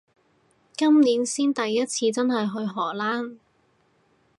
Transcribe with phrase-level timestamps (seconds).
[0.75, 3.37] 今年先第一次真係去荷蘭